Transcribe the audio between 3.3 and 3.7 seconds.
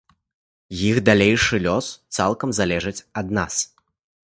нас.